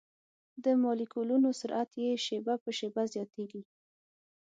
د 0.63 0.65
مالیکولونو 0.83 1.49
سرعت 1.59 1.91
یې 2.01 2.11
شېبه 2.25 2.53
په 2.63 2.69
شېبه 2.77 3.03
زیاتیږي. 3.13 3.61